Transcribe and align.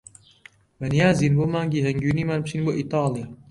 بەنیازین 0.79 1.33
بۆ 1.37 1.45
مانگی 1.53 1.85
هەنگوینیمان 1.87 2.39
بچین 2.43 2.61
بۆ 2.65 2.71
ئیتالیا. 2.75 3.25